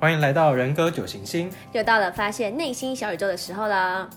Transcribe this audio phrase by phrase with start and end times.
[0.00, 4.08] 欢迎来到人格九行星，又到了发现内心小宇宙的时候了。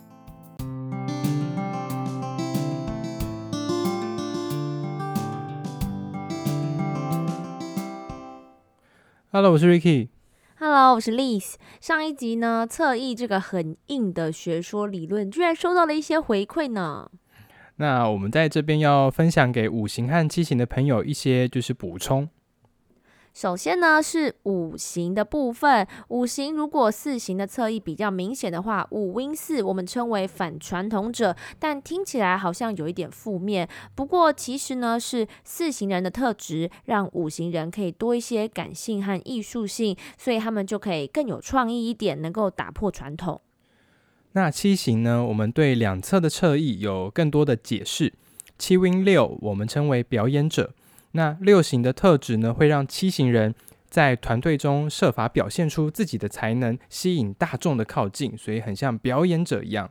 [9.30, 10.07] Hello，我是 Ricky。
[10.57, 11.55] Hello，我是 Liz。
[11.82, 17.11] 上一集呢，侧翼这个很硬的学说理论，居然收到了一些回馈呢。
[17.75, 22.30] 那我们在这边要分享给五行和七型的朋友一些就是补充。
[23.34, 25.88] 首先呢，是五行的部分。
[26.10, 33.68] 五行如果四行的侧翼比较明显的话，五阴四我们称为反传统者，但听起来好像有一点负面。
[33.96, 43.42] 不过其实呢，是四行人的特质，让五行人可以多一些感性和艺术性，所以他们就可以更有创意一点，能够打破传统。
[44.34, 48.14] 那七型呢，我们对两侧的侧翼有更多的解释。
[48.59, 50.76] 七 Win 六我们称为表演者。
[51.13, 53.55] 那六型的特质呢，会让七型人
[53.90, 59.89] 在团队中设法表现出自己的才能，吸引大众的靠近，所以很像表演者一样。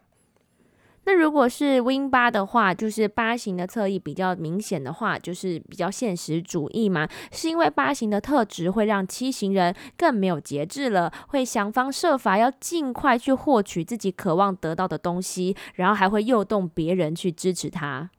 [1.05, 18.11] 那如果是 Win 八的话，就是八型的侧翼比较明显的话，就是比较现实主义嘛，是因为八型的特质会让七型人更没有节制了，会想方设法要尽快去获取自己渴望得到的东西，然后还会诱动别人去支持他。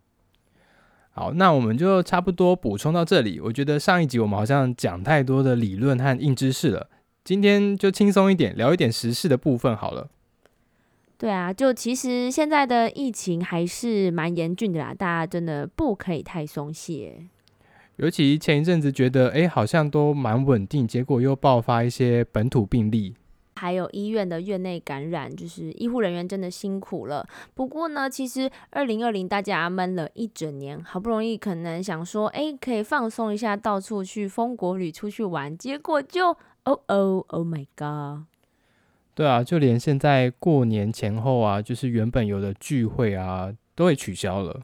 [1.16, 3.40] 好，那我们就差不多补充到这里。
[3.40, 6.90] 我觉得上一集我们好像讲太多的理论和硬知识了，
[7.24, 10.10] 今天就轻松一点，聊一点时事的部分好了。
[11.20, 17.28] 对啊，就其实现在的疫情还是蛮严峻的啦，大家真的不可以太松懈。
[17.98, 23.14] 尤其前一阵子觉得，哎，好像都蛮稳定，结果又爆发一些本土病例。
[23.64, 27.26] 还有医院的院内感染，就是医护人员真的辛苦了。
[27.54, 36.32] 不过呢，其实二零二零大家闷了一整年，好不容易可能想说，哎，可以放松一下，到处去风国旅出去玩，结果就，
[36.66, 38.26] 哦哦，Oh my god！
[39.16, 44.60] 对啊，就连现在过年前后啊，就是原本有的聚会啊，都会取消了。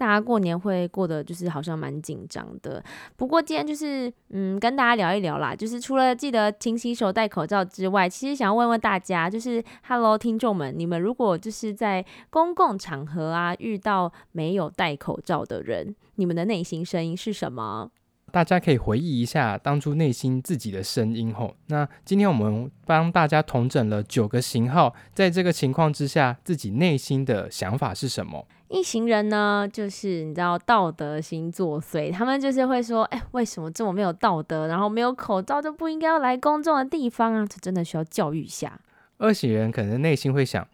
[0.00, 2.82] 大家过年会过得就是好像蛮紧张的，
[3.16, 17.90] 不过今天就是嗯跟大家聊一聊啦，就是除了记得勤洗手、戴口罩之外，其实想要问问大家，就是 Hello 听众们，你们如果就是在公共场合啊遇到没有戴口罩的人，你们的内心声音是什么？
[18.32, 21.54] 大家可以回忆一下当初内心自己的声音吼。
[21.66, 28.46] 那今天我们帮大家统整了九个型号，在这个情况之下，自己内心的想法是什么？
[28.68, 34.68] 一行人呢，就是你知道道德心作祟，他们就是会说，哎，为什么这么没有道德？
[34.68, 37.44] 然后没有口罩就不应该要来公众的地方啊？
[37.44, 38.80] 这真的需要教育一下。
[39.18, 40.66] 二型人可能内心会想，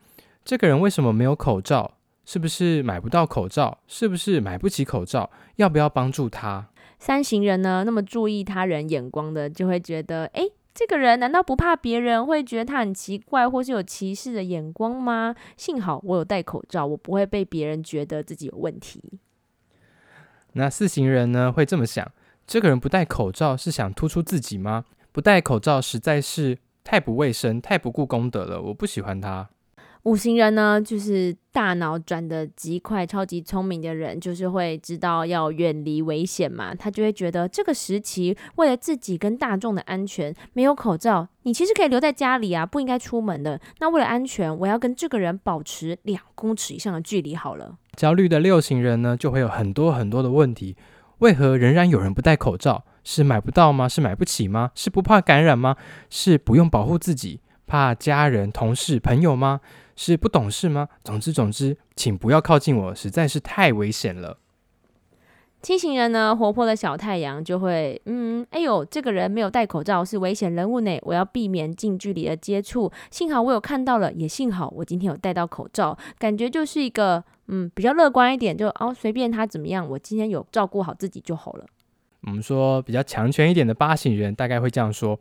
[0.45, 1.95] 这个人为什么没有口罩？
[2.27, 3.79] 是不是买不到口罩？
[3.87, 5.31] 是不是买不起口罩？
[5.57, 6.67] 要不要帮助他？
[6.99, 10.49] 三型人呢，那么注意他人眼光的，就会觉得，哎。
[10.79, 15.35] 这个人难道不怕别人会觉得他很奇怪，或是有歧视的眼光吗？
[15.57, 19.03] 幸好我有戴口罩，我不会被别人觉得自己有问题。
[20.53, 22.13] 那四型人呢，会这么想：
[22.47, 24.85] 这个人不戴口罩是想突出自己吗？
[25.13, 29.49] 不戴口罩实在是太不卫生、太不顾公德了，我不喜欢他。
[30.07, 36.73] 五行人呢，就是大脑转得极快、超级聪明的人，就是会知道要远离危险嘛。
[36.73, 43.61] 他就会觉得这个时期为了自己跟大众的安全，没有口罩，你其实可以留在家里啊，不应该出门的。
[43.81, 47.77] 那为了安全，我要跟这个人保持两公尺以上的距离好了。
[47.97, 50.77] 焦虑的六型人呢，就会有很多很多的问题：
[51.19, 52.85] 为何仍然有人不戴口罩？
[53.03, 53.89] 是买不到吗？
[53.89, 54.71] 是买不起吗？
[54.77, 55.75] 是不怕感染吗？
[56.09, 59.61] 是不用保护自己，怕家人、同事、朋友吗？
[59.97, 60.89] 是不懂事吗？
[61.03, 64.39] 总之总之，请不要靠近我，实在是太危险了。
[65.63, 72.93] 七型人呢，活泼的小太阳就会，嗯，哎呦，这个人没有戴口罩，是危险人物呢，我要避免近距离的接触。
[73.11, 81.65] 幸好我有看到了，也幸好我今天有戴到口罩，感觉就是一个，嗯，比较乐观一点，就哦，随便他怎么样，我今天有照顾好自己就好了。
[82.23, 85.19] 我们说比较强权一点的八型人，大概会这样说：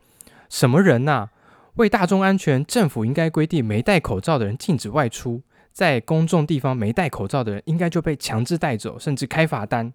[0.50, 1.30] 什么人呐？
[1.76, 5.42] 为大众安全，政府应该规定没戴口罩的人禁止外出，
[5.72, 9.92] 在公众地方没戴口罩的人应该就被强制带走，甚至开罚单。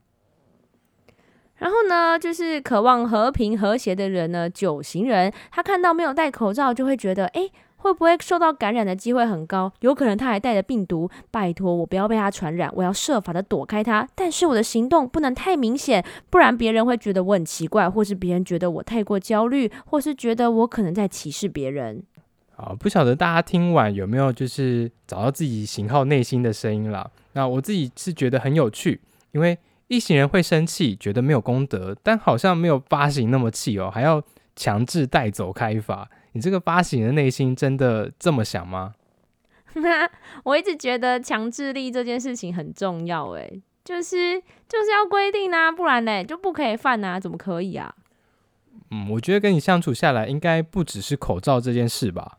[1.57, 7.51] 然后呢，就是渴望和平和谐的人呢，九型人，他看到没有戴口罩，就会觉得，哎。
[7.81, 9.73] 会不会受到感染的机会很高？
[9.81, 11.11] 有可能他还带着病毒。
[11.31, 14.07] 拜托我不要被他传染，我要设法的躲开他。
[14.15, 22.03] 但是我的行动不能太明显，不然别人会觉得我很奇怪，或是别人觉得我太过焦虑，或是觉得我可能在歧视别人。
[22.55, 27.11] 好，不晓得大家听完有没有就是找到自己型号内心的声音啦？
[27.33, 29.01] 那我自己是觉得很有趣，
[29.33, 34.23] 因为一行人会生气，觉得没有功德，但好像没有八行那么气哦，还要
[34.55, 36.11] 强制带走开发。
[36.33, 38.95] 你这个八型人的内心真的这么想吗？
[40.45, 47.95] 我一直觉得强制力这件事情很重要，诶，就是就是要规定啊，不然嘞就不可以犯啊，怎么可以啊？
[48.91, 52.39] 嗯，我觉得跟你相处下来，应该不只是口罩这件事吧。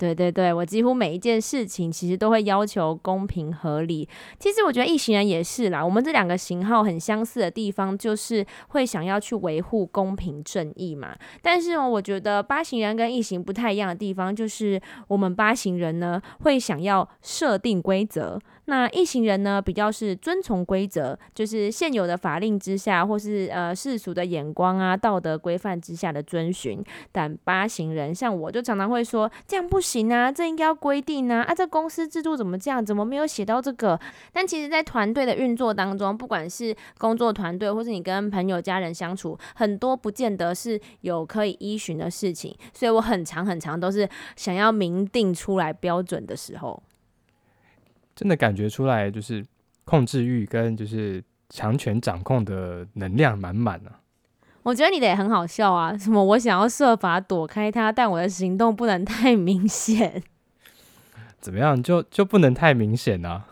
[0.00, 4.08] 对对对，我几乎每一件事情其实都会要求公平合理。
[4.38, 11.14] 其实我觉得一型人也是啦，我们这两个型号很相似的地方就是会想要去维护公平正义嘛。
[11.42, 18.40] 但是我觉得八型人跟一型不太一样的地方就是，我们八型人呢会想要设定规则。
[18.66, 26.80] 那一型人呢，比较是遵从规则，就是现有的法令之下，或是呃世俗的眼光啊、道德规范之下的遵循。
[27.10, 33.98] 但八型人，像我就常常会说，这样不行啊，这应该要规定啊，啊，这公司制度怎么这样，怎么没有写到这个？
[34.32, 46.80] 但其实，在团队的运作当中，不管是工作团队，或是你跟朋友、家人相处，很多不见得是有可以依循的事情，所以我很长很长都是想要明定出来标准的时候。
[48.14, 49.44] 真的感觉出来，就是
[49.84, 53.99] 控制欲跟就是强权掌控的能量满满啊！
[54.62, 60.22] 我觉得你的也很好笑啊，什么我想要设法躲开他，但我的行动不能太明显。
[61.40, 61.82] 怎么样？
[61.82, 63.46] 就就不能太明显啊？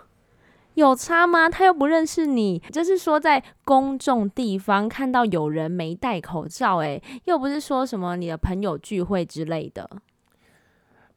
[0.74, 1.48] 有差吗？
[1.48, 9.90] 他又不认识你，就是说在公众地方看到有人没戴口罩，诶，又不是说什么你的朋友聚会之类的。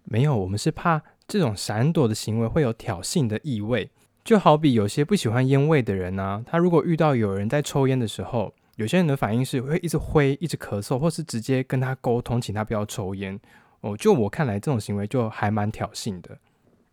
[0.05, 1.01] 没有，我们是怕。
[1.27, 3.89] 这种闪躲的行为会有挑衅的意味，
[4.23, 13.39] 就好比有些不喜欢烟味的人啊，他如果遇到有人在抽烟的时候，有些人的反应是会一直挥、一直咳嗽，或是直接跟他沟通，请他不要抽烟。
[13.81, 16.39] 哦，就我看来，这种行为就还蛮挑衅的。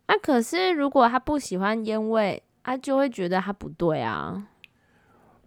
[0.05, 4.47] 啊，可是如果他不喜欢烟味，他就会觉得他不对啊。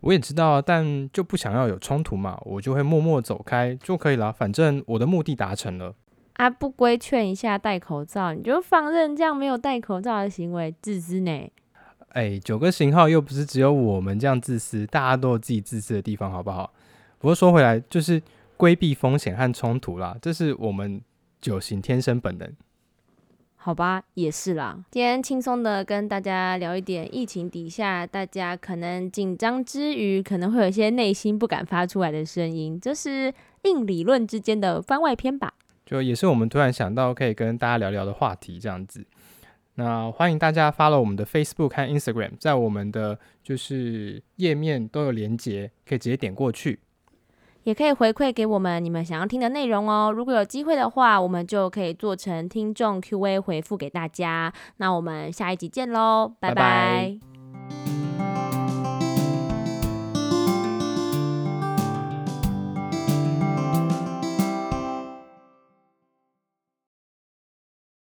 [0.00, 5.94] 我也知道，但就不想要有冲突嘛，我就会默默走开就可以了，反正我的目的达成了。
[6.32, 11.52] 啊，不规劝一下戴口罩，你就放任这样没有戴口罩的行为，自私呢？
[12.12, 16.72] 哎，九个型号又不是只有我们这样自私，大家都有自己自私的地方，好不好？
[17.18, 18.20] 不过说回来，就是
[18.56, 21.00] 规避风险和冲突啦，这是我们
[21.40, 22.52] 九型天生本能。
[23.56, 24.84] 好吧，也是啦。
[24.90, 33.32] 今天轻松的跟大家聊一点疫情底下，大家可能紧张之余，可能会有一些内心不敢发出来的声音，这是
[33.62, 35.54] 硬理论之间的番外篇吧。
[35.86, 39.06] 就也是我们突然想到可以跟大家聊聊的话题，这样子。
[39.74, 46.80] 那欢迎大家 follow 我们的 Facebook 和 Instagram，在我们的就是页面都有连接，可以直接点过去。
[47.64, 50.10] 也可以回馈给我们你们想要听的内容哦。
[50.10, 54.52] 如果有机会的话，我们就可以做成听众 Q&A 回复给大家。
[54.78, 56.54] 那我们下一集见喽，拜拜。
[56.54, 56.60] 拜
[57.22, 57.31] 拜。